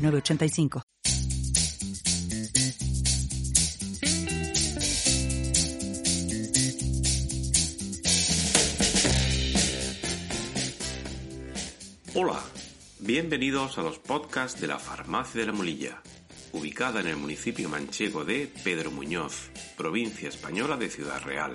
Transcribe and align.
906985. 0.00 0.82
Hola, 12.14 12.40
bienvenidos 12.98 13.78
a 13.78 13.82
los 13.82 13.98
podcasts 13.98 14.60
de 14.60 14.66
la 14.66 14.78
Farmacia 14.78 15.40
de 15.42 15.46
la 15.46 15.52
Molilla, 15.52 16.02
ubicada 16.52 17.00
en 17.00 17.06
el 17.08 17.16
municipio 17.16 17.68
manchego 17.68 18.24
de 18.24 18.50
Pedro 18.64 18.90
Muñoz, 18.90 19.50
provincia 19.76 20.28
española 20.28 20.76
de 20.76 20.88
Ciudad 20.88 21.22
Real. 21.22 21.52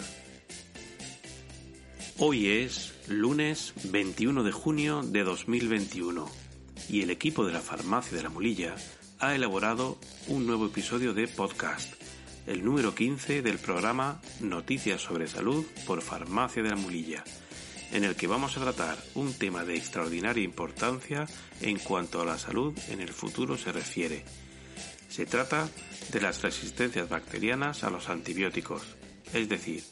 Hoy 2.17 2.47
es 2.47 2.93
lunes 3.07 3.73
21 3.91 4.43
de 4.43 4.51
junio 4.51 5.01
de 5.03 5.23
2021 5.23 6.44
y 6.89 7.01
el 7.01 7.09
equipo 7.09 7.45
de 7.45 7.53
la 7.53 7.61
Farmacia 7.61 8.17
de 8.17 8.23
la 8.23 8.29
Molilla 8.29 8.75
ha 9.19 9.35
elaborado 9.35 9.97
un 10.27 10.45
nuevo 10.45 10.67
episodio 10.67 11.13
de 11.13 11.27
podcast, 11.27 11.93
el 12.47 12.63
número 12.63 12.93
15 12.93 13.41
del 13.41 13.57
programa 13.57 14.21
Noticias 14.39 15.01
sobre 15.01 15.27
Salud 15.27 15.65
por 15.85 16.01
Farmacia 16.01 16.63
de 16.63 16.69
la 16.69 16.75
Molilla 16.75 17.23
en 17.91 18.03
el 18.03 18.15
que 18.15 18.27
vamos 18.27 18.57
a 18.57 18.61
tratar 18.61 18.97
un 19.13 19.33
tema 19.33 19.63
de 19.63 19.77
extraordinaria 19.77 20.43
importancia 20.43 21.27
en 21.61 21.79
cuanto 21.79 22.21
a 22.21 22.25
la 22.25 22.37
salud 22.37 22.77
en 22.89 22.99
el 22.99 23.09
futuro 23.09 23.57
se 23.57 23.71
refiere. 23.71 24.25
Se 25.07 25.25
trata 25.25 25.69
de 26.11 26.21
las 26.21 26.41
resistencias 26.41 27.07
bacterianas 27.07 27.83
a 27.83 27.89
los 27.89 28.09
antibióticos, 28.09 28.83
es 29.33 29.47
decir, 29.47 29.83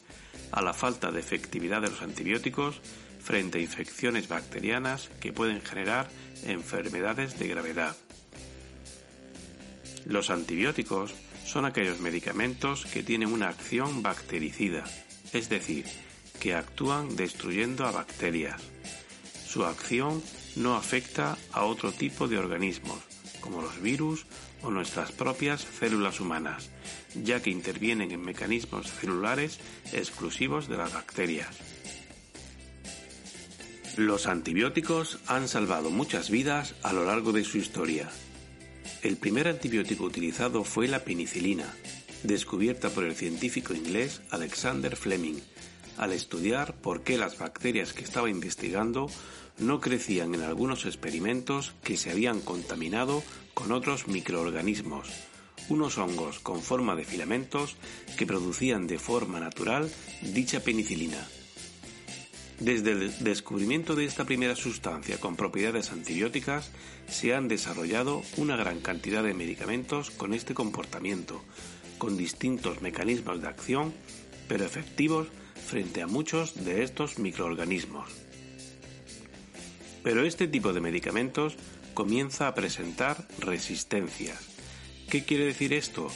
a 0.52 0.62
la 0.62 0.74
falta 0.74 1.12
de 1.12 1.20
efectividad 1.20 1.82
de 1.82 1.92
los 1.92 2.02
antibióticos 2.02 2.82
frente 3.22 3.60
a 3.60 3.62
infecciones 3.62 4.28
bacterianas 4.28 5.10
que 5.22 5.32
pueden 5.32 5.62
generar 5.62 6.10
enfermedades 6.46 7.38
de 7.40 7.48
gravedad. 7.48 7.96
Los 10.06 10.30
antibióticos 10.30 11.14
son 11.46 11.66
aquellos 11.66 12.00
medicamentos 12.00 12.86
que 12.86 13.04
tienen 13.04 13.32
una 13.32 13.50
acción 13.50 14.02
bactericida, 14.02 14.84
es 15.34 15.50
decir, 15.50 15.86
que 16.40 16.56
actúan 16.56 17.16
destruyendo 17.16 17.86
a 17.86 17.92
bacterias. 17.92 18.62
Su 19.48 19.66
acción 19.66 20.22
no 20.56 20.76
afecta 20.76 21.38
a 21.52 21.64
otro 21.64 21.92
tipo 21.92 22.28
de 22.28 22.38
organismos, 22.38 23.00
como 23.40 23.62
los 23.62 23.82
virus 23.82 24.26
o 24.62 24.72
nuestras 24.72 25.12
propias 25.12 25.62
células 25.62 26.20
humanas, 26.20 26.70
ya 27.16 27.42
que 27.42 27.50
intervienen 27.50 28.12
en 28.12 28.22
mecanismos 28.22 28.92
celulares 28.92 29.60
exclusivos 29.92 30.68
de 30.68 30.78
las 30.78 30.94
bacterias. 30.94 31.50
Los 33.96 34.28
antibióticos 34.28 35.20
han 35.28 35.48
salvado 35.48 35.90
muchas 35.90 36.30
vidas 36.30 36.76
a 36.84 36.94
lo 36.94 37.06
largo 37.06 37.32
de 37.32 37.44
su 37.44 37.58
historia. 37.58 38.10
El 39.04 39.18
primer 39.18 39.48
antibiótico 39.48 40.06
utilizado 40.06 40.64
fue 40.64 40.88
la 40.88 41.04
penicilina, 41.04 41.72
descubierta 42.24 42.90
por 42.90 43.04
el 43.04 43.16
científico 43.16 43.74
inglés 43.74 44.22
Alexander 44.32 44.96
Fleming 44.96 45.40
al 45.98 46.12
estudiar 46.12 46.74
por 46.76 47.04
qué 47.04 47.18
las 47.18 47.38
bacterias 47.38 47.94
que 47.94 48.04
estaba 48.04 48.30
investigando 48.30 49.10
no 49.60 49.80
crecían 49.80 50.34
en 50.34 50.42
algunos 50.42 50.86
experimentos 50.86 51.74
que 51.84 51.98
se 51.98 52.12
habían 52.12 52.42
contaminado 52.42 53.24
con 53.54 53.72
otros 53.72 54.08
microorganismos, 54.08 55.10
unos 55.70 55.98
hongos 55.98 56.40
con 56.40 56.62
forma 56.62 56.96
de 56.96 57.06
filamentos 57.06 57.76
que 58.18 58.26
producían 58.26 58.88
de 58.88 58.98
forma 58.98 59.40
natural 59.40 59.92
dicha 60.22 60.62
penicilina. 60.62 61.28
Desde 62.60 62.92
el 62.92 63.24
descubrimiento 63.24 63.96
de 63.96 64.06
esta 64.06 64.26
primera 64.26 64.56
sustancia 64.56 65.20
con 65.20 65.36
propiedades 65.36 65.92
antibióticas, 65.92 66.72
se 67.08 67.34
han 67.34 67.48
desarrollado 67.48 68.22
una 68.38 68.56
gran 68.56 68.80
cantidad 68.80 69.24
de 69.24 69.34
medicamentos 69.34 70.12
con 70.12 70.34
este 70.34 70.54
comportamiento, 70.54 71.44
con 71.98 72.16
distintos 72.16 72.82
mecanismos 72.82 73.42
de 73.42 73.48
acción, 73.48 73.94
pero 74.48 74.66
efectivos 74.66 75.28
frente 75.66 76.02
a 76.02 76.08
muchos 76.08 76.64
de 76.64 76.84
estos 76.84 77.18
microorganismos. 77.20 78.10
Pero 80.04 80.26
este 80.26 80.48
tipo 80.48 80.74
de 80.74 80.82
medicamentos 80.82 81.56
comienza 81.94 82.48
a 82.48 82.56
presentar 82.56 83.28
resistencias. 83.40 84.40
¿Qué 85.10 85.24
quiere 85.24 85.46
decir 85.46 85.74
esto? 85.74 86.10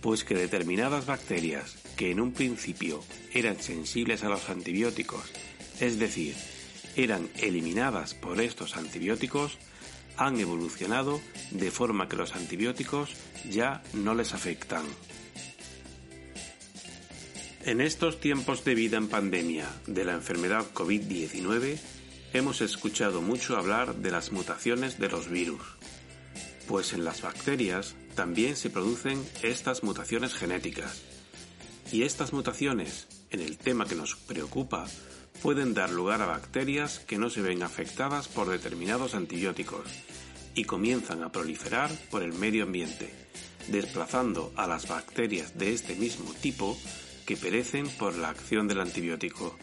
Pues 0.00 0.24
que 0.24 0.34
determinadas 0.34 1.06
bacterias 1.06 1.76
que 1.96 2.10
en 2.10 2.20
un 2.20 2.32
principio 2.32 3.04
eran 3.32 3.60
sensibles 3.60 4.24
a 4.24 4.28
los 4.28 4.48
antibióticos, 4.48 5.30
es 5.80 5.98
decir, 5.98 6.36
eran 6.96 7.28
eliminadas 7.38 8.14
por 8.14 8.40
estos 8.40 8.76
antibióticos, 8.76 9.58
han 10.16 10.38
evolucionado 10.38 11.20
de 11.50 11.70
forma 11.70 12.08
que 12.08 12.16
los 12.16 12.34
antibióticos 12.34 13.10
ya 13.48 13.82
no 13.94 14.14
les 14.14 14.34
afectan. 14.34 14.84
En 17.64 17.80
estos 17.80 18.20
tiempos 18.20 18.64
de 18.64 18.74
vida 18.74 18.96
en 18.96 19.08
pandemia 19.08 19.66
de 19.86 20.04
la 20.04 20.12
enfermedad 20.12 20.66
COVID-19, 20.72 21.78
hemos 22.32 22.60
escuchado 22.60 23.22
mucho 23.22 23.56
hablar 23.56 23.96
de 23.96 24.10
las 24.10 24.32
mutaciones 24.32 24.98
de 24.98 25.08
los 25.08 25.28
virus, 25.28 25.62
pues 26.66 26.92
en 26.92 27.04
las 27.04 27.22
bacterias 27.22 27.96
también 28.14 28.56
se 28.56 28.70
producen 28.70 29.24
estas 29.42 29.82
mutaciones 29.82 30.34
genéticas. 30.34 31.02
Y 31.92 32.02
estas 32.02 32.32
mutaciones, 32.32 33.08
en 33.30 33.40
el 33.40 33.58
tema 33.58 33.86
que 33.86 33.96
nos 33.96 34.14
preocupa, 34.14 34.86
pueden 35.42 35.74
dar 35.74 35.90
lugar 35.90 36.22
a 36.22 36.26
bacterias 36.26 36.98
que 37.00 37.18
no 37.18 37.30
se 37.30 37.40
ven 37.42 37.62
afectadas 37.62 38.28
por 38.28 38.48
determinados 38.48 39.14
antibióticos 39.14 39.86
y 40.54 40.64
comienzan 40.64 41.22
a 41.22 41.32
proliferar 41.32 41.90
por 42.10 42.22
el 42.22 42.32
medio 42.32 42.64
ambiente, 42.64 43.12
desplazando 43.68 44.52
a 44.56 44.66
las 44.66 44.88
bacterias 44.88 45.56
de 45.56 45.72
este 45.72 45.94
mismo 45.94 46.32
tipo 46.34 46.76
que 47.26 47.36
perecen 47.36 47.88
por 47.88 48.16
la 48.16 48.30
acción 48.30 48.68
del 48.68 48.80
antibiótico. 48.80 49.56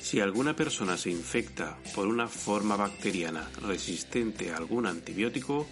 Si 0.00 0.20
alguna 0.20 0.56
persona 0.56 0.96
se 0.96 1.10
infecta 1.10 1.78
por 1.94 2.06
una 2.06 2.26
forma 2.26 2.76
bacteriana 2.76 3.48
resistente 3.62 4.50
a 4.50 4.56
algún 4.56 4.86
antibiótico, 4.86 5.66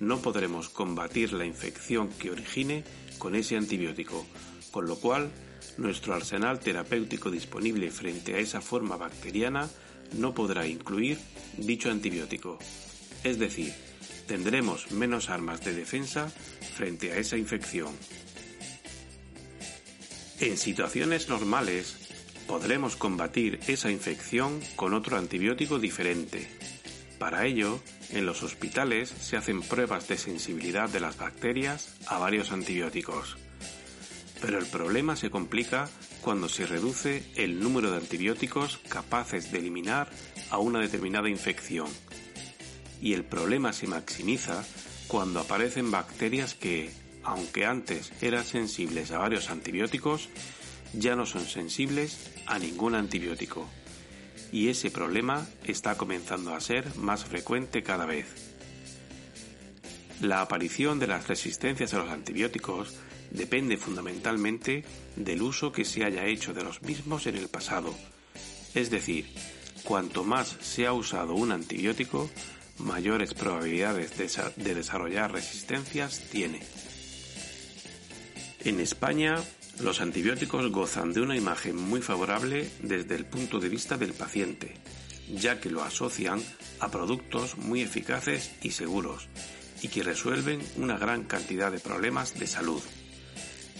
no 0.00 0.18
podremos 0.18 0.68
combatir 0.68 1.32
la 1.32 1.44
infección 1.44 2.08
que 2.08 2.30
origine 2.30 2.84
con 3.18 3.34
ese 3.34 3.56
antibiótico, 3.56 4.26
con 4.70 4.86
lo 4.86 4.96
cual 4.96 5.30
nuestro 5.78 6.14
arsenal 6.14 6.60
terapéutico 6.60 7.30
disponible 7.30 7.90
frente 7.90 8.34
a 8.34 8.38
esa 8.38 8.60
forma 8.60 8.96
bacteriana 8.96 9.68
no 10.12 10.34
podrá 10.34 10.66
incluir 10.66 11.18
dicho 11.56 11.90
antibiótico. 11.90 12.58
Es 13.24 13.38
decir, 13.38 13.72
tendremos 14.26 14.90
menos 14.92 15.30
armas 15.30 15.64
de 15.64 15.74
defensa 15.74 16.28
frente 16.74 17.12
a 17.12 17.18
esa 17.18 17.36
infección. 17.36 17.92
En 20.40 20.56
situaciones 20.56 21.28
normales, 21.28 21.96
podremos 22.46 22.96
combatir 22.96 23.58
esa 23.66 23.90
infección 23.90 24.60
con 24.76 24.94
otro 24.94 25.16
antibiótico 25.16 25.78
diferente. 25.78 26.48
Para 27.18 27.46
ello, 27.46 27.80
en 28.10 28.26
los 28.26 28.42
hospitales 28.42 29.08
se 29.08 29.36
hacen 29.36 29.62
pruebas 29.62 30.06
de 30.08 30.18
sensibilidad 30.18 30.88
de 30.88 31.00
las 31.00 31.16
bacterias 31.16 31.96
a 32.06 32.18
varios 32.18 32.52
antibióticos. 32.52 33.38
Pero 34.40 34.58
el 34.58 34.66
problema 34.66 35.16
se 35.16 35.30
complica 35.30 35.88
cuando 36.20 36.48
se 36.48 36.66
reduce 36.66 37.24
el 37.36 37.60
número 37.60 37.90
de 37.90 37.98
antibióticos 37.98 38.78
capaces 38.88 39.50
de 39.50 39.58
eliminar 39.58 40.10
a 40.50 40.58
una 40.58 40.80
determinada 40.80 41.28
infección. 41.28 41.88
Y 43.00 43.14
el 43.14 43.24
problema 43.24 43.72
se 43.72 43.86
maximiza 43.86 44.64
cuando 45.06 45.40
aparecen 45.40 45.90
bacterias 45.90 46.54
que, 46.54 46.90
aunque 47.22 47.64
antes 47.64 48.12
eran 48.20 48.44
sensibles 48.44 49.10
a 49.10 49.18
varios 49.18 49.50
antibióticos, 49.50 50.28
ya 50.92 51.16
no 51.16 51.26
son 51.26 51.46
sensibles 51.46 52.32
a 52.46 52.58
ningún 52.58 52.94
antibiótico. 52.94 53.68
Y 54.52 54.68
ese 54.68 54.90
problema 54.90 55.46
está 55.64 55.96
comenzando 55.96 56.54
a 56.54 56.60
ser 56.60 56.94
más 56.96 57.24
frecuente 57.24 57.82
cada 57.82 58.06
vez. 58.06 58.26
La 60.20 60.40
aparición 60.40 60.98
de 60.98 61.06
las 61.06 61.28
resistencias 61.28 61.92
a 61.92 61.98
los 61.98 62.10
antibióticos 62.10 62.94
depende 63.30 63.76
fundamentalmente 63.76 64.84
del 65.16 65.42
uso 65.42 65.72
que 65.72 65.84
se 65.84 66.04
haya 66.04 66.26
hecho 66.26 66.54
de 66.54 66.64
los 66.64 66.82
mismos 66.82 67.26
en 67.26 67.36
el 67.36 67.48
pasado. 67.48 67.94
Es 68.74 68.90
decir, 68.90 69.26
cuanto 69.84 70.24
más 70.24 70.56
se 70.60 70.86
ha 70.86 70.92
usado 70.92 71.34
un 71.34 71.52
antibiótico, 71.52 72.30
mayores 72.78 73.34
probabilidades 73.34 74.16
de, 74.16 74.74
desarrollar 74.74 75.32
resistencias 75.32 76.20
tiene. 76.30 76.60
En 78.64 78.80
España, 78.80 79.36
los 79.80 80.00
antibióticos 80.00 80.70
gozan 80.70 81.12
de 81.12 81.20
una 81.20 81.36
imagen 81.36 81.76
muy 81.76 82.02
favorable 82.02 82.68
desde 82.82 83.14
el 83.14 83.26
punto 83.26 83.60
de 83.60 83.68
vista 83.68 83.96
del 83.96 84.12
paciente, 84.12 84.74
ya 85.32 85.60
que 85.60 85.70
lo 85.70 85.82
asocian 85.82 86.42
a 86.80 86.90
productos 86.90 87.56
muy 87.56 87.82
eficaces 87.82 88.50
y 88.62 88.72
seguros 88.72 89.28
y 89.82 89.88
que 89.88 90.02
resuelven 90.02 90.60
una 90.76 90.98
gran 90.98 91.24
cantidad 91.24 91.70
de 91.70 91.80
problemas 91.80 92.38
de 92.38 92.46
salud. 92.46 92.82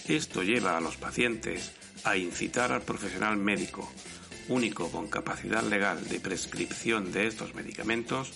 Esto 0.08 0.44
lleva 0.44 0.76
a 0.76 0.81
los 0.81 0.97
pacientes 0.97 1.73
a 2.05 2.17
incitar 2.17 2.70
al 2.70 2.82
profesional 2.82 3.37
médico, 3.37 3.91
único 4.49 4.88
con 4.93 5.08
capacidad 5.08 5.64
legal 5.64 6.08
de 6.08 6.20
prescripción 6.20 7.11
de 7.11 7.26
estos 7.26 7.55
medicamentos, 7.55 8.32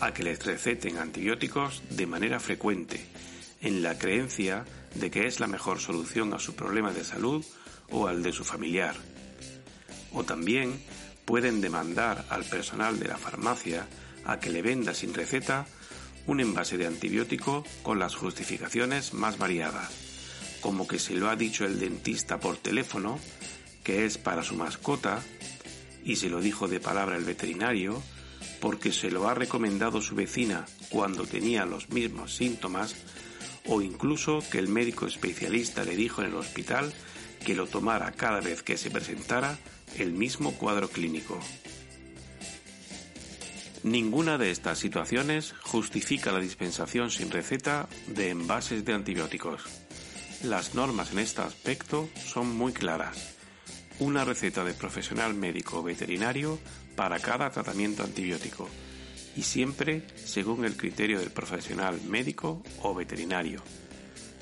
a 0.00 0.12
que 0.12 0.22
les 0.22 0.44
receten 0.44 0.98
antibióticos 0.98 1.82
de 1.88 2.06
manera 2.06 2.38
frecuente, 2.38 3.02
en 3.62 3.82
la 3.82 3.96
creencia 3.96 4.66
de 4.94 5.10
que 5.10 5.26
es 5.26 5.40
la 5.40 5.46
mejor 5.46 5.80
solución 5.80 6.34
a 6.34 6.38
su 6.38 6.54
problema 6.54 6.92
de 6.92 7.02
salud 7.02 7.42
o 7.90 8.08
al 8.08 8.22
de 8.22 8.32
su 8.32 8.44
familiar. 8.44 8.96
O 10.12 10.24
también 10.24 10.82
pueden 11.24 11.62
demandar 11.62 12.26
al 12.28 12.44
personal 12.44 12.98
de 12.98 13.08
la 13.08 13.16
farmacia 13.16 13.86
a 14.26 14.38
que 14.38 14.50
le 14.50 14.60
venda 14.60 14.92
sin 14.92 15.14
receta 15.14 15.66
un 16.26 16.40
envase 16.40 16.76
de 16.76 16.86
antibiótico 16.86 17.64
con 17.82 17.98
las 17.98 18.14
justificaciones 18.14 19.14
más 19.14 19.38
variadas, 19.38 20.05
como 20.60 20.86
que 20.86 20.98
se 20.98 21.14
lo 21.14 21.28
ha 21.28 21.36
dicho 21.36 21.64
el 21.64 21.78
dentista 21.78 22.40
por 22.40 22.56
teléfono, 22.56 23.18
que 23.84 24.04
es 24.04 24.18
para 24.18 24.42
su 24.42 24.54
mascota, 24.54 25.22
y 26.04 26.16
se 26.16 26.28
lo 26.28 26.40
dijo 26.40 26.68
de 26.68 26.80
palabra 26.80 27.16
el 27.16 27.24
veterinario, 27.24 28.02
porque 28.60 28.92
se 28.92 29.10
lo 29.10 29.28
ha 29.28 29.34
recomendado 29.34 30.00
su 30.00 30.14
vecina 30.14 30.66
cuando 30.88 31.26
tenía 31.26 31.66
los 31.66 31.90
mismos 31.90 32.34
síntomas, 32.34 32.94
o 33.66 33.82
incluso 33.82 34.42
que 34.50 34.58
el 34.58 34.68
médico 34.68 35.06
especialista 35.06 35.84
le 35.84 35.96
dijo 35.96 36.22
en 36.22 36.28
el 36.28 36.36
hospital 36.36 36.92
que 37.44 37.54
lo 37.54 37.66
tomara 37.66 38.12
cada 38.12 38.40
vez 38.40 38.62
que 38.62 38.76
se 38.76 38.90
presentara 38.90 39.58
el 39.98 40.12
mismo 40.12 40.52
cuadro 40.52 40.88
clínico. 40.88 41.38
Ninguna 43.82 44.36
de 44.36 44.50
estas 44.50 44.78
situaciones 44.78 45.54
justifica 45.62 46.32
la 46.32 46.40
dispensación 46.40 47.10
sin 47.10 47.30
receta 47.30 47.88
de 48.08 48.30
envases 48.30 48.84
de 48.84 48.94
antibióticos. 48.94 49.85
Las 50.42 50.74
normas 50.74 51.12
en 51.12 51.18
este 51.18 51.40
aspecto 51.40 52.08
son 52.24 52.54
muy 52.54 52.72
claras. 52.72 53.34
Una 53.98 54.24
receta 54.24 54.64
de 54.64 54.74
profesional 54.74 55.34
médico 55.34 55.78
o 55.78 55.82
veterinario 55.82 56.58
para 56.94 57.18
cada 57.18 57.50
tratamiento 57.50 58.04
antibiótico 58.04 58.68
y 59.34 59.42
siempre 59.42 60.06
según 60.16 60.64
el 60.64 60.76
criterio 60.76 61.18
del 61.18 61.30
profesional 61.30 62.00
médico 62.02 62.62
o 62.82 62.94
veterinario. 62.94 63.62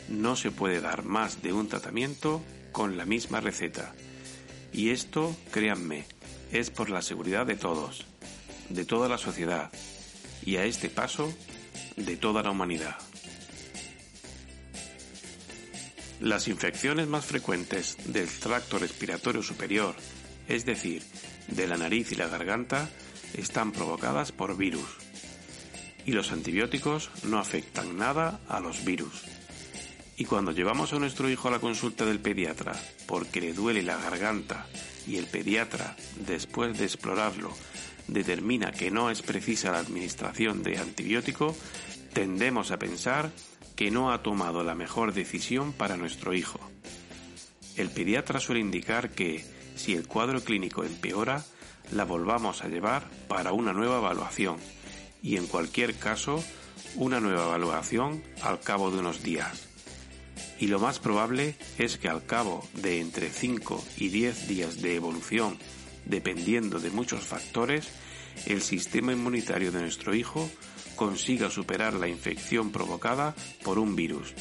No 0.09 0.37
se 0.37 0.51
puede 0.51 0.81
dar 0.81 1.05
más 1.05 1.43
de 1.43 1.53
un 1.53 1.69
tratamiento 1.69 2.43
con 2.73 2.97
la 2.97 3.07
misma 3.07 3.41
receta. 3.41 3.95
Y 4.73 4.91
esto, 4.91 5.35
créanme, 5.53 6.05
es 6.53 6.71
por 6.71 6.91
la 6.91 7.03
seguridad 7.03 7.47
de 7.47 7.57
todos, 7.57 8.05
de 8.69 8.85
toda 8.85 9.09
la 9.09 9.19
sociedad 9.19 9.71
y 10.45 10.57
a 10.57 10.65
este 10.65 10.91
paso 10.91 11.33
de 11.97 12.17
toda 12.17 12.43
la 12.43 12.51
humanidad. 12.51 12.97
Las 16.25 16.49
infecciones 16.49 17.07
más 17.07 17.27
frecuentes 17.27 17.99
del 18.07 18.31
tracto 18.31 18.79
respiratorio 18.79 19.43
superior, 19.43 19.95
es 20.49 20.65
decir, 20.65 21.03
de 21.49 21.67
la 21.69 21.77
nariz 21.77 22.13
y 22.13 22.15
la 22.15 22.29
garganta, 22.29 22.89
están 23.35 23.73
provocadas 23.73 24.33
por 24.33 24.57
virus. 24.57 24.89
Y 26.07 26.13
los 26.13 26.33
antibióticos 26.33 27.11
no 27.25 27.39
afectan 27.39 27.99
nada 27.99 28.41
a 28.49 28.59
los 28.61 28.87
virus. 28.87 29.23
Y 30.17 30.25
cuando 30.25 30.53
llevamos 30.53 30.95
a 30.95 30.99
nuestro 30.99 31.29
hijo 31.29 31.49
a 31.49 31.51
la 31.51 31.59
consulta 31.59 32.07
del 32.07 32.21
pediatra 32.21 32.73
porque 33.07 33.43
le 33.43 33.53
duele 33.53 33.83
la 33.83 33.99
garganta 33.99 34.67
y 35.07 35.17
el 35.17 35.27
pediatra, 35.27 35.95
después 36.27 36.79
de 36.79 36.87
explorarlo, 36.87 37.53
determina 38.09 38.73
que 38.73 38.91
no 38.91 39.11
es 39.11 39.21
precisa 39.21 39.73
la 39.73 39.81
administración 39.81 40.63
de 40.63 40.79
antibiótico, 40.79 41.55
tendemos 42.15 42.71
a 42.71 42.79
pensar 42.79 43.31
que 43.77 43.91
no 43.91 44.13
ha 44.13 44.23
tomado 44.23 44.63
la 44.63 44.75
mejor 44.75 45.13
decisión 45.13 45.73
para 45.73 45.97
nuestro 45.97 46.35
hijo. 46.35 46.61
El 47.77 47.91
pediatra 47.91 48.41
suele 48.41 48.61
indicar 48.61 49.11
que, 49.11 49.45
si 49.77 49.95
el 49.95 50.07
cuadro 50.07 50.43
clínico 50.43 50.85
empeora, 50.85 51.45
la 51.93 52.05
volvamos 52.05 52.63
a 52.63 52.69
llevar 52.69 53.09
para 53.29 53.53
una 53.53 53.73
nueva 53.73 53.99
evaluación 53.99 54.57
y 55.23 55.37
en 55.37 55.47
cualquier 55.47 55.95
caso 55.95 56.43
una 56.95 57.21
nueva 57.21 57.47
evaluación 57.47 58.23
al 58.43 58.61
cabo 58.61 58.91
de 58.91 58.99
unos 58.99 59.23
días. 59.23 59.69
Y 60.59 60.69
lo 60.69 60.79
más 60.79 60.99
probable 60.99 61.57
es 61.79 61.99
que 61.99 62.09
al 62.09 62.25
cabo 62.25 62.67
de 62.75 63.01
entre 63.01 63.29
5 63.29 63.85
y 63.97 64.09
10 64.09 64.49
días 64.49 64.81
de 64.81 64.95
evolución 64.95 65.59
dependiendo 66.07 66.79
de 66.79 66.91
muchos 66.91 67.23
factores, 67.23 67.89
el 68.47 68.63
sistema 68.63 69.13
inmunitario 69.13 69.73
de 69.73 69.81
nuestro 69.81 70.15
hijo 70.15 70.51
consiga 70.97 71.51
superar 71.51 71.95
la 71.95 72.09
infección 72.09 72.71
provocada 72.71 73.35
por 73.63 73.79
un 73.79 73.97
virus, 73.97 74.35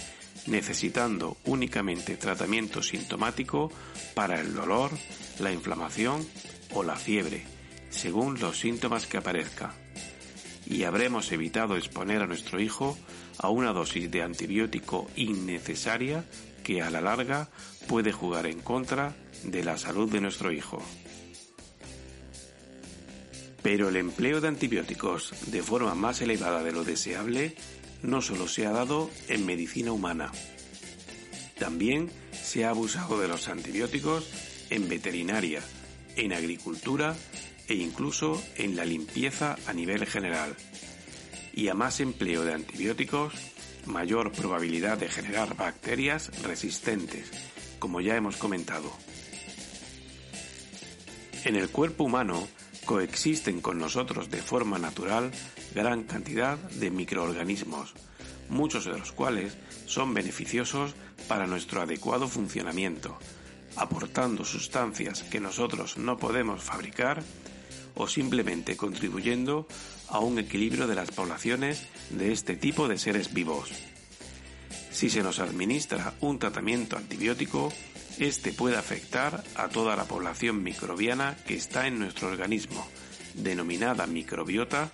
necesitando 0.47 1.37
únicamente 1.45 2.17
tratamiento 2.17 2.81
sintomático 2.81 3.71
para 4.13 4.39
el 4.39 4.53
dolor, 4.53 4.91
la 5.39 5.51
inflamación 5.51 6.25
o 6.73 6.83
la 6.83 6.95
fiebre, 6.95 7.43
según 7.89 8.39
los 8.39 8.59
síntomas 8.59 9.07
que 9.07 9.17
aparezcan. 9.17 9.71
Y 10.65 10.83
habremos 10.83 11.31
evitado 11.31 11.75
exponer 11.75 12.21
a 12.21 12.27
nuestro 12.27 12.59
hijo 12.59 12.97
a 13.37 13.49
una 13.49 13.73
dosis 13.73 14.09
de 14.09 14.21
antibiótico 14.21 15.07
innecesaria 15.15 16.25
que 16.63 16.81
a 16.81 16.89
la 16.89 17.01
larga 17.01 17.49
puede 17.87 18.11
jugar 18.11 18.45
en 18.45 18.61
contra 18.61 19.15
de 19.43 19.63
la 19.63 19.77
salud 19.77 20.09
de 20.09 20.21
nuestro 20.21 20.51
hijo. 20.51 20.81
Pero 23.63 23.89
el 23.89 23.95
empleo 23.95 24.41
de 24.41 24.49
antibióticos 24.49 25.33
de 25.47 25.63
forma 25.63 25.95
más 25.95 26.21
elevada 26.21 26.63
de 26.63 26.73
lo 26.73 26.83
deseable 26.83 27.55
no 28.01 28.21
solo 28.21 28.47
se 28.47 28.67
ha 28.67 28.71
dado 28.71 29.09
en 29.29 29.45
medicina 29.45 29.93
humana. 29.93 30.31
También 31.57 32.11
se 32.33 32.65
ha 32.65 32.69
abusado 32.69 33.19
de 33.19 33.29
los 33.29 33.47
antibióticos 33.47 34.29
en 34.69 34.89
veterinaria, 34.89 35.61
en 36.17 36.33
agricultura 36.33 37.15
e 37.67 37.75
incluso 37.75 38.43
en 38.57 38.75
la 38.75 38.83
limpieza 38.83 39.55
a 39.65 39.73
nivel 39.73 40.05
general. 40.05 40.55
Y 41.53 41.69
a 41.69 41.73
más 41.73 42.01
empleo 42.01 42.43
de 42.43 42.53
antibióticos, 42.53 43.33
mayor 43.85 44.33
probabilidad 44.33 44.97
de 44.97 45.07
generar 45.07 45.55
bacterias 45.55 46.31
resistentes, 46.43 47.31
como 47.79 48.01
ya 48.01 48.17
hemos 48.17 48.35
comentado. 48.35 48.91
En 51.45 51.55
el 51.55 51.69
cuerpo 51.69 52.03
humano 52.03 52.47
coexisten 52.85 53.61
con 53.61 53.79
nosotros 53.79 54.29
de 54.29 54.41
forma 54.41 54.77
natural 54.77 55.31
gran 55.73 56.03
cantidad 56.03 56.57
de 56.57 56.91
microorganismos, 56.91 57.93
muchos 58.49 58.85
de 58.85 58.97
los 58.97 59.11
cuales 59.11 59.57
son 59.85 60.13
beneficiosos 60.13 60.93
para 61.27 61.47
nuestro 61.47 61.81
adecuado 61.81 62.27
funcionamiento, 62.27 63.17
aportando 63.75 64.45
sustancias 64.45 65.23
que 65.23 65.39
nosotros 65.39 65.97
no 65.97 66.17
podemos 66.17 66.61
fabricar 66.63 67.23
o 67.95 68.07
simplemente 68.07 68.75
contribuyendo 68.77 69.67
a 70.09 70.19
un 70.19 70.39
equilibrio 70.39 70.87
de 70.87 70.95
las 70.95 71.11
poblaciones 71.11 71.87
de 72.09 72.31
este 72.31 72.55
tipo 72.55 72.87
de 72.87 72.97
seres 72.97 73.33
vivos. 73.33 73.71
Si 74.91 75.09
se 75.09 75.23
nos 75.23 75.39
administra 75.39 76.13
un 76.19 76.39
tratamiento 76.39 76.97
antibiótico, 76.97 77.73
este 78.19 78.53
puede 78.53 78.77
afectar 78.77 79.43
a 79.55 79.69
toda 79.69 79.95
la 79.95 80.05
población 80.05 80.63
microbiana 80.63 81.35
que 81.47 81.55
está 81.55 81.87
en 81.87 81.99
nuestro 81.99 82.27
organismo, 82.27 82.87
denominada 83.33 84.07
microbiota, 84.07 84.91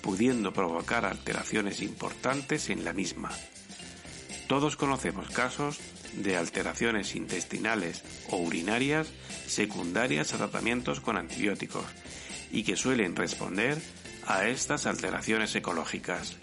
pudiendo 0.00 0.52
provocar 0.52 1.04
alteraciones 1.04 1.82
importantes 1.82 2.70
en 2.70 2.84
la 2.84 2.92
misma. 2.92 3.30
Todos 4.48 4.76
conocemos 4.76 5.30
casos 5.30 5.80
de 6.14 6.36
alteraciones 6.36 7.14
intestinales 7.14 8.02
o 8.30 8.36
urinarias 8.36 9.08
secundarias 9.46 10.34
a 10.34 10.38
tratamientos 10.38 11.00
con 11.00 11.16
antibióticos 11.16 11.86
y 12.50 12.64
que 12.64 12.76
suelen 12.76 13.16
responder 13.16 13.80
a 14.26 14.48
estas 14.48 14.86
alteraciones 14.86 15.54
ecológicas. 15.54 16.36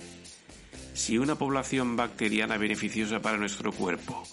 Si 0.94 1.18
una 1.18 1.36
población 1.36 1.96
bacteriana 1.96 2.58
beneficiosa 2.58 3.22
para 3.22 3.38
nuestro 3.38 3.72
cuerpo 3.72 4.24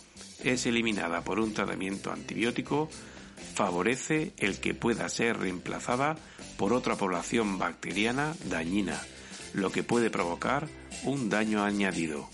es 0.43 0.67
eliminada 0.67 1.23
por 1.23 1.41
un 1.41 1.55
tratamiento 1.55 2.13
antibiótico, 2.13 2.89
favorece 3.55 4.33
el 4.39 4.59
que 4.61 4.75
pueda 4.75 5.09
ser 5.09 5.39
reemplazada 5.39 6.17
por 6.57 6.73
otra 6.73 6.97
población 6.97 7.59
bacteriana 7.59 8.35
dañina, 8.49 9.01
lo 9.53 9.71
que 9.71 9.83
puede 9.83 10.11
provocar 10.11 10.69
un 11.05 11.29
daño 11.29 11.65
añadido. 11.65 12.29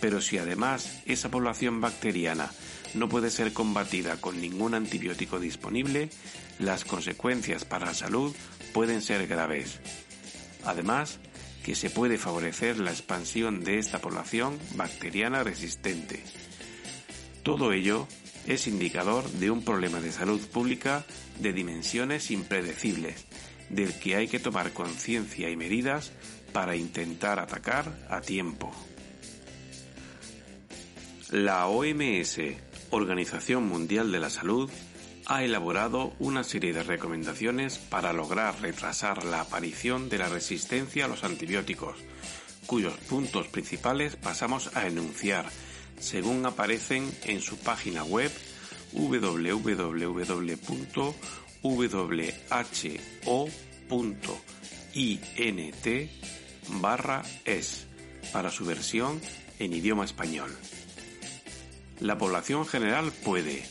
Pero 0.00 0.20
si 0.20 0.38
además 0.38 1.02
esa 1.06 1.30
población 1.30 1.80
bacteriana 1.80 2.50
no 2.94 3.08
puede 3.08 3.30
ser 3.30 3.52
combatida 3.52 4.20
con 4.20 4.40
ningún 4.40 4.74
antibiótico 4.74 5.38
disponible, 5.38 6.10
las 6.58 6.84
consecuencias 6.84 7.64
para 7.64 7.86
la 7.86 7.94
salud 7.94 8.34
pueden 8.72 9.02
ser 9.02 9.26
graves. 9.26 9.80
Además, 10.64 11.18
que 11.64 11.74
se 11.74 11.90
puede 11.90 12.18
favorecer 12.18 12.78
la 12.78 12.90
expansión 12.90 13.62
de 13.62 13.78
esta 13.78 14.00
población 14.00 14.58
bacteriana 14.74 15.44
resistente. 15.44 16.22
Todo 17.42 17.72
ello 17.72 18.06
es 18.46 18.66
indicador 18.66 19.28
de 19.30 19.50
un 19.50 19.62
problema 19.62 20.00
de 20.00 20.12
salud 20.12 20.40
pública 20.48 21.04
de 21.38 21.52
dimensiones 21.52 22.30
impredecibles, 22.30 23.26
del 23.68 23.98
que 23.98 24.16
hay 24.16 24.28
que 24.28 24.40
tomar 24.40 24.72
conciencia 24.72 25.50
y 25.50 25.56
medidas 25.56 26.12
para 26.52 26.76
intentar 26.76 27.38
atacar 27.38 28.06
a 28.10 28.20
tiempo. 28.20 28.72
La 31.30 31.68
OMS, 31.68 32.38
Organización 32.90 33.68
Mundial 33.68 34.10
de 34.10 34.18
la 34.18 34.30
Salud, 34.30 34.68
ha 35.26 35.44
elaborado 35.44 36.12
una 36.18 36.42
serie 36.42 36.72
de 36.72 36.82
recomendaciones 36.82 37.78
para 37.78 38.12
lograr 38.12 38.60
retrasar 38.60 39.24
la 39.24 39.42
aparición 39.42 40.08
de 40.08 40.18
la 40.18 40.28
resistencia 40.28 41.04
a 41.04 41.08
los 41.08 41.22
antibióticos, 41.22 41.98
cuyos 42.66 42.94
puntos 43.08 43.46
principales 43.46 44.16
pasamos 44.16 44.74
a 44.74 44.88
enunciar, 44.88 45.46
según 46.00 46.44
aparecen 46.46 47.10
en 47.24 47.40
su 47.40 47.56
página 47.58 48.02
web 48.04 48.32
www.who.int 48.92 50.30
barra 56.80 57.22
es 57.44 57.86
para 58.32 58.50
su 58.50 58.64
versión 58.64 59.20
en 59.58 59.72
idioma 59.72 60.04
español. 60.04 60.50
La 62.00 62.18
población 62.18 62.66
general 62.66 63.12
puede 63.12 63.62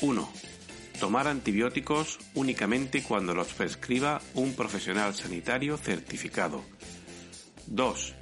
1 0.00 0.42
Tomar 1.02 1.26
antibióticos 1.26 2.20
únicamente 2.34 3.02
cuando 3.02 3.34
los 3.34 3.48
prescriba 3.54 4.22
un 4.34 4.54
profesional 4.54 5.16
sanitario 5.16 5.76
certificado. 5.76 6.62
2. 7.66 8.14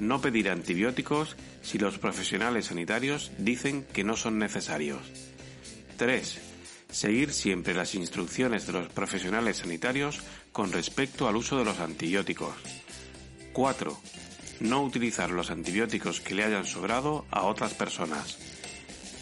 No 0.00 0.20
pedir 0.20 0.50
antibióticos 0.50 1.36
si 1.62 1.78
los 1.78 1.98
profesionales 1.98 2.66
sanitarios 2.66 3.32
dicen 3.38 3.84
que 3.92 4.04
no 4.04 4.16
son 4.16 4.38
necesarios. 4.38 5.00
3. 5.96 6.38
Seguir 6.90 7.32
siempre 7.32 7.74
las 7.74 7.94
instrucciones 7.94 8.66
de 8.66 8.72
los 8.72 8.88
profesionales 8.88 9.58
sanitarios 9.58 10.20
con 10.52 10.72
respecto 10.72 11.28
al 11.28 11.36
uso 11.36 11.58
de 11.58 11.64
los 11.64 11.80
antibióticos. 11.80 12.54
4. 13.52 14.00
No 14.60 14.82
utilizar 14.82 15.30
los 15.30 15.50
antibióticos 15.50 16.20
que 16.20 16.34
le 16.34 16.44
hayan 16.44 16.66
sobrado 16.66 17.26
a 17.30 17.42
otras 17.42 17.74
personas. 17.74 18.38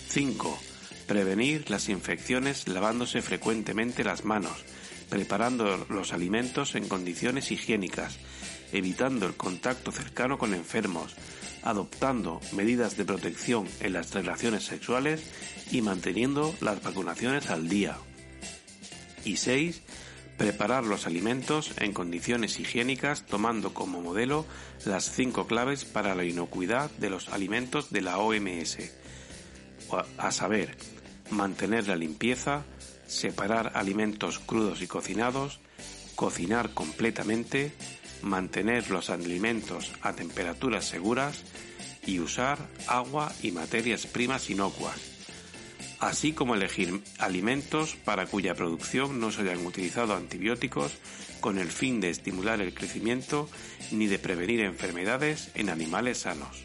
5 0.08 0.58
Prevenir 1.06 1.68
las 1.70 1.88
infecciones 1.88 2.68
lavándose 2.68 3.22
frecuentemente 3.22 4.04
las 4.04 4.24
manos, 4.24 4.64
preparando 5.10 5.84
los 5.88 6.12
alimentos 6.12 6.74
en 6.74 6.88
condiciones 6.88 7.50
higiénicas, 7.50 8.18
evitando 8.72 9.26
el 9.26 9.34
contacto 9.34 9.92
cercano 9.92 10.38
con 10.38 10.54
enfermos, 10.54 11.14
adoptando 11.62 12.40
medidas 12.52 12.96
de 12.96 13.04
protección 13.04 13.68
en 13.80 13.92
las 13.92 14.12
relaciones 14.12 14.64
sexuales 14.64 15.22
y 15.70 15.82
manteniendo 15.82 16.54
las 16.60 16.82
vacunaciones 16.82 17.50
al 17.50 17.68
día. 17.68 17.96
Y 19.24 19.36
6. 19.36 19.82
Preparar 20.36 20.84
los 20.84 21.06
alimentos 21.06 21.72
en 21.78 21.92
condiciones 21.92 22.58
higiénicas 22.58 23.24
tomando 23.26 23.74
como 23.74 24.00
modelo 24.00 24.44
las 24.84 25.10
cinco 25.10 25.46
claves 25.46 25.84
para 25.84 26.14
la 26.14 26.24
inocuidad 26.24 26.90
de 26.92 27.10
los 27.10 27.28
alimentos 27.28 27.90
de 27.90 28.00
la 28.00 28.18
OMS, 28.18 28.78
a 30.18 30.32
saber, 30.32 30.76
mantener 31.30 31.86
la 31.86 31.96
limpieza, 31.96 32.64
separar 33.06 33.72
alimentos 33.74 34.38
crudos 34.38 34.82
y 34.82 34.86
cocinados, 34.86 35.60
cocinar 36.16 36.70
completamente, 36.70 37.72
mantener 38.22 38.90
los 38.90 39.10
alimentos 39.10 39.92
a 40.02 40.14
temperaturas 40.14 40.84
seguras 40.84 41.44
y 42.06 42.20
usar 42.20 42.58
agua 42.86 43.32
y 43.42 43.52
materias 43.52 44.06
primas 44.06 44.50
inocuas, 44.50 44.96
así 46.00 46.32
como 46.32 46.54
elegir 46.54 47.02
alimentos 47.18 47.96
para 47.96 48.26
cuya 48.26 48.54
producción 48.54 49.20
no 49.20 49.30
se 49.30 49.42
hayan 49.42 49.64
utilizado 49.64 50.14
antibióticos 50.14 50.92
con 51.40 51.58
el 51.58 51.70
fin 51.70 52.00
de 52.00 52.10
estimular 52.10 52.60
el 52.60 52.74
crecimiento 52.74 53.48
ni 53.90 54.06
de 54.06 54.18
prevenir 54.18 54.60
enfermedades 54.60 55.50
en 55.54 55.70
animales 55.70 56.18
sanos. 56.18 56.64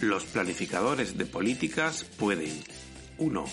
Los 0.00 0.24
planificadores 0.24 1.18
de 1.18 1.26
políticas 1.26 2.04
pueden 2.04 2.62
1. 3.18 3.44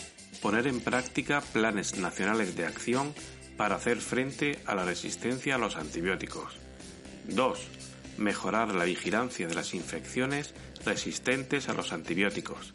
Poner 0.41 0.67
en 0.67 0.79
práctica 0.79 1.41
planes 1.41 1.97
nacionales 1.97 2.55
de 2.55 2.67
acción 2.67 3.13
para 3.57 3.75
hacer 3.75 3.99
frente 3.99 4.59
a 4.65 4.75
la 4.75 4.85
resistencia 4.85 5.55
a 5.55 5.57
los 5.57 5.75
antibióticos. 5.75 6.57
2. 7.27 7.59
Mejorar 8.17 8.73
la 8.73 8.85
vigilancia 8.85 9.47
de 9.47 9.55
las 9.55 9.73
infecciones 9.73 10.53
resistentes 10.85 11.69
a 11.69 11.73
los 11.73 11.91
antibióticos. 11.91 12.73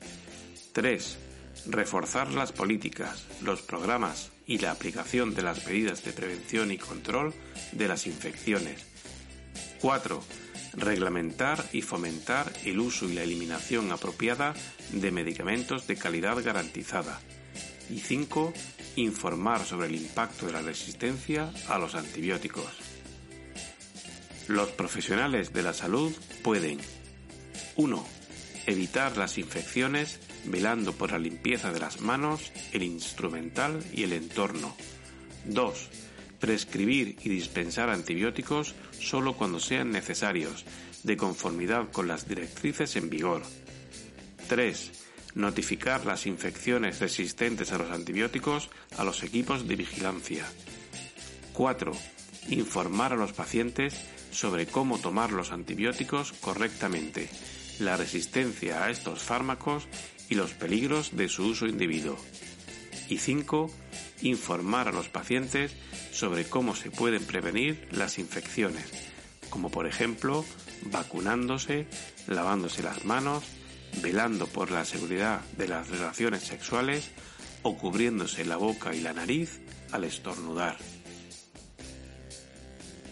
3. 0.72 1.18
Reforzar 1.66 2.32
las 2.32 2.52
políticas, 2.52 3.26
los 3.42 3.62
programas 3.62 4.30
y 4.46 4.58
la 4.58 4.70
aplicación 4.70 5.34
de 5.34 5.42
las 5.42 5.66
medidas 5.66 6.04
de 6.04 6.12
prevención 6.12 6.70
y 6.72 6.78
control 6.78 7.34
de 7.72 7.88
las 7.88 8.06
infecciones. 8.06 8.86
4 9.80 10.22
reglamentar 10.74 11.64
y 11.72 11.82
fomentar 11.82 12.52
el 12.64 12.78
uso 12.80 13.08
y 13.08 13.14
la 13.14 13.22
eliminación 13.22 13.90
apropiada 13.92 14.54
de 14.92 15.10
medicamentos 15.10 15.86
de 15.86 15.96
calidad 15.96 16.42
garantizada. 16.42 17.20
Y 17.88 17.98
5. 17.98 18.52
Informar 18.96 19.64
sobre 19.64 19.88
el 19.88 19.94
impacto 19.94 20.46
de 20.46 20.52
la 20.52 20.62
resistencia 20.62 21.52
a 21.68 21.78
los 21.78 21.94
antibióticos. 21.94 22.70
Los 24.48 24.70
profesionales 24.70 25.52
de 25.52 25.62
la 25.62 25.72
salud 25.72 26.12
pueden 26.42 26.78
1. 27.76 28.06
Evitar 28.66 29.16
las 29.16 29.38
infecciones 29.38 30.20
velando 30.44 30.92
por 30.92 31.12
la 31.12 31.18
limpieza 31.18 31.72
de 31.72 31.80
las 31.80 32.00
manos, 32.00 32.52
el 32.72 32.82
instrumental 32.82 33.84
y 33.92 34.02
el 34.02 34.12
entorno. 34.12 34.76
2 35.44 35.90
prescribir 36.40 37.16
y 37.22 37.28
dispensar 37.28 37.90
antibióticos 37.90 38.74
solo 38.98 39.34
cuando 39.34 39.60
sean 39.60 39.90
necesarios, 39.90 40.64
de 41.04 41.16
conformidad 41.16 41.90
con 41.92 42.08
las 42.08 42.26
directrices 42.26 42.96
en 42.96 43.08
vigor. 43.08 43.42
3. 44.48 44.99
Notificar 45.34 46.04
las 46.06 46.26
infecciones 46.26 47.00
resistentes 47.00 47.72
a 47.72 47.78
los 47.78 47.90
antibióticos 47.90 48.70
a 48.96 49.04
los 49.04 49.22
equipos 49.22 49.68
de 49.68 49.76
vigilancia. 49.76 50.44
4. 51.52 51.92
Informar 52.48 53.12
a 53.12 53.16
los 53.16 53.32
pacientes 53.32 53.94
sobre 54.30 54.66
cómo 54.66 54.98
tomar 54.98 55.32
los 55.32 55.52
antibióticos 55.52 56.32
correctamente, 56.32 57.28
la 57.78 57.96
resistencia 57.96 58.84
a 58.84 58.90
estos 58.90 59.22
fármacos 59.22 59.86
y 60.28 60.34
los 60.34 60.52
peligros 60.52 61.16
de 61.16 61.28
su 61.28 61.46
uso 61.46 61.66
individuo. 61.66 62.16
Y 63.08 63.18
5 63.18 63.70
informar 64.22 64.88
a 64.88 64.92
los 64.92 65.08
pacientes 65.08 65.72
sobre 66.12 66.44
cómo 66.44 66.74
se 66.74 66.90
pueden 66.90 67.24
prevenir 67.24 67.88
las 67.90 68.18
infecciones, 68.18 68.84
como 69.48 69.70
por 69.70 69.86
ejemplo 69.86 70.44
vacunándose, 70.86 71.86
lavándose 72.26 72.82
las 72.82 73.04
manos, 73.04 73.44
velando 74.02 74.46
por 74.46 74.70
la 74.70 74.84
seguridad 74.84 75.40
de 75.56 75.68
las 75.68 75.88
relaciones 75.88 76.42
sexuales 76.42 77.10
o 77.62 77.76
cubriéndose 77.76 78.44
la 78.44 78.56
boca 78.56 78.94
y 78.94 79.00
la 79.00 79.12
nariz 79.12 79.60
al 79.92 80.04
estornudar. 80.04 80.76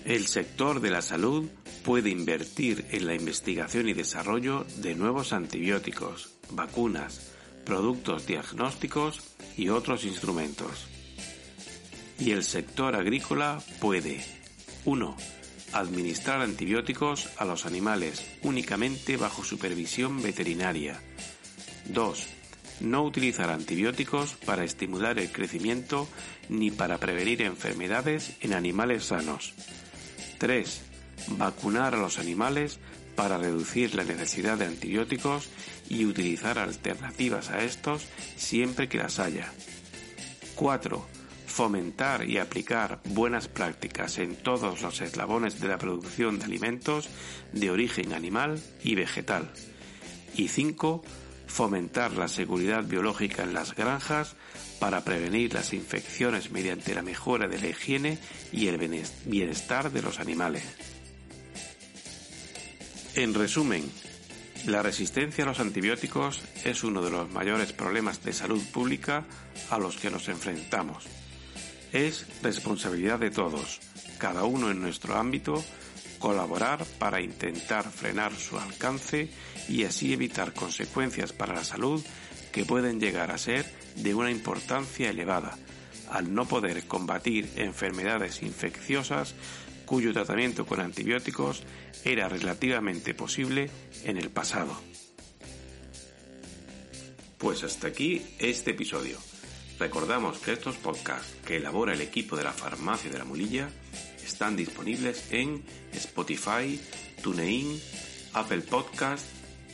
El 0.04 0.26
sector 0.26 0.80
de 0.80 0.90
la 0.90 1.02
salud 1.02 1.48
puede 1.84 2.10
invertir 2.10 2.86
en 2.90 3.06
la 3.06 3.14
investigación 3.14 3.88
y 3.88 3.92
desarrollo 3.92 4.64
de 4.76 4.94
nuevos 4.94 5.32
antibióticos, 5.32 6.30
vacunas, 6.50 7.32
productos 7.64 8.26
diagnósticos 8.26 9.20
y 9.56 9.68
otros 9.68 10.04
instrumentos 10.04 10.88
y 12.18 12.32
el 12.32 12.44
sector 12.44 12.96
agrícola 12.96 13.60
puede 13.80 14.24
1. 14.84 15.16
Administrar 15.72 16.40
antibióticos 16.40 17.28
a 17.36 17.44
los 17.44 17.66
animales 17.66 18.24
únicamente 18.42 19.16
bajo 19.16 19.44
supervisión 19.44 20.22
veterinaria. 20.22 21.00
2. 21.86 22.26
No 22.80 23.02
utilizar 23.02 23.50
antibióticos 23.50 24.32
para 24.46 24.64
estimular 24.64 25.18
el 25.18 25.30
crecimiento 25.30 26.08
ni 26.48 26.70
para 26.70 26.98
prevenir 26.98 27.42
enfermedades 27.42 28.32
en 28.40 28.54
animales 28.54 29.04
sanos. 29.04 29.52
3. 30.38 30.82
Vacunar 31.36 31.94
a 31.94 31.98
los 31.98 32.18
animales 32.18 32.78
para 33.14 33.36
reducir 33.36 33.94
la 33.94 34.04
necesidad 34.04 34.56
de 34.56 34.66
antibióticos 34.66 35.50
y 35.90 36.06
utilizar 36.06 36.58
alternativas 36.58 37.50
a 37.50 37.62
estos 37.62 38.06
siempre 38.36 38.88
que 38.88 38.98
las 38.98 39.18
haya. 39.18 39.52
4 40.54 41.17
fomentar 41.58 42.30
y 42.30 42.38
aplicar 42.38 43.00
buenas 43.02 43.48
prácticas 43.48 44.18
en 44.18 44.36
todos 44.36 44.80
los 44.80 45.00
eslabones 45.00 45.58
de 45.60 45.66
la 45.66 45.76
producción 45.76 46.38
de 46.38 46.44
alimentos 46.44 47.08
de 47.52 47.72
origen 47.72 48.12
animal 48.12 48.62
y 48.84 48.94
vegetal. 48.94 49.50
Y 50.36 50.46
5. 50.46 51.02
fomentar 51.48 52.12
la 52.12 52.28
seguridad 52.28 52.84
biológica 52.84 53.42
en 53.42 53.54
las 53.54 53.74
granjas 53.74 54.36
para 54.78 55.02
prevenir 55.02 55.52
las 55.52 55.72
infecciones 55.72 56.52
mediante 56.52 56.94
la 56.94 57.02
mejora 57.02 57.48
de 57.48 57.58
la 57.58 57.66
higiene 57.66 58.20
y 58.52 58.68
el 58.68 58.78
bienestar 59.24 59.90
de 59.90 60.02
los 60.02 60.20
animales. 60.20 60.62
En 63.16 63.34
resumen, 63.34 63.82
la 64.66 64.84
resistencia 64.84 65.42
a 65.42 65.48
los 65.48 65.58
antibióticos 65.58 66.40
es 66.64 66.84
uno 66.84 67.02
de 67.02 67.10
los 67.10 67.28
mayores 67.32 67.72
problemas 67.72 68.22
de 68.22 68.32
salud 68.32 68.62
pública 68.72 69.24
a 69.70 69.78
los 69.80 69.96
que 69.96 70.08
nos 70.08 70.28
enfrentamos. 70.28 71.08
Es 71.92 72.26
responsabilidad 72.42 73.18
de 73.18 73.30
todos, 73.30 73.80
cada 74.18 74.44
uno 74.44 74.70
en 74.70 74.80
nuestro 74.80 75.16
ámbito, 75.16 75.64
colaborar 76.18 76.84
para 76.98 77.20
intentar 77.20 77.90
frenar 77.90 78.34
su 78.34 78.58
alcance 78.58 79.30
y 79.68 79.84
así 79.84 80.12
evitar 80.12 80.52
consecuencias 80.52 81.32
para 81.32 81.54
la 81.54 81.64
salud 81.64 82.04
que 82.52 82.64
pueden 82.64 83.00
llegar 83.00 83.30
a 83.30 83.38
ser 83.38 83.64
de 83.96 84.14
una 84.14 84.30
importancia 84.30 85.10
elevada, 85.10 85.56
al 86.10 86.34
no 86.34 86.46
poder 86.46 86.86
combatir 86.86 87.50
enfermedades 87.56 88.42
infecciosas 88.42 89.34
cuyo 89.86 90.12
tratamiento 90.12 90.66
con 90.66 90.80
antibióticos 90.80 91.62
era 92.04 92.28
relativamente 92.28 93.14
posible 93.14 93.70
en 94.04 94.18
el 94.18 94.28
pasado. 94.30 94.78
Pues 97.38 97.64
hasta 97.64 97.88
aquí 97.88 98.22
este 98.38 98.72
episodio. 98.72 99.18
Recordamos 99.78 100.38
que 100.38 100.52
estos 100.52 100.76
podcasts 100.76 101.36
que 101.46 101.56
elabora 101.56 101.94
el 101.94 102.00
equipo 102.00 102.36
de 102.36 102.42
la 102.42 102.52
Farmacia 102.52 103.10
de 103.10 103.18
la 103.18 103.24
Mulilla 103.24 103.70
están 104.24 104.56
disponibles 104.56 105.26
en 105.30 105.64
Spotify, 105.92 106.80
TuneIn, 107.22 107.80
Apple 108.32 108.62
Podcast, 108.62 109.24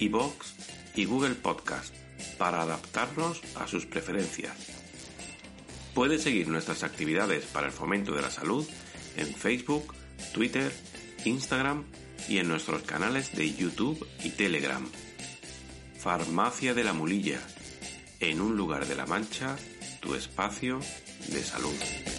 iBox 0.00 0.54
y 0.94 1.06
Google 1.06 1.34
Podcast 1.34 1.94
para 2.38 2.61
adaptarnos 2.61 3.40
a 3.56 3.66
sus 3.66 3.87
preferencias. 3.87 4.54
Puede 5.94 6.18
seguir 6.18 6.49
nuestras 6.49 6.82
actividades 6.82 7.44
para 7.46 7.66
el 7.66 7.73
fomento 7.73 8.14
de 8.14 8.23
la 8.23 8.30
salud 8.30 8.66
en 9.16 9.34
Facebook, 9.34 9.94
Twitter, 10.32 10.70
Instagram 11.25 11.84
y 12.28 12.38
en 12.38 12.49
nuestros 12.49 12.82
canales 12.82 13.34
de 13.34 13.54
YouTube 13.54 14.06
y 14.23 14.30
Telegram. 14.30 14.87
Farmacia 15.99 16.75
de 16.75 16.84
la 16.84 16.92
Mulilla, 16.92 17.40
en 18.20 18.40
un 18.40 18.56
lugar 18.56 18.87
de 18.87 18.96
la 18.96 19.06
Mancha, 19.06 19.56
tu 20.04 20.14
espacio 20.14 20.80
de 21.28 21.42
salud. 21.42 22.13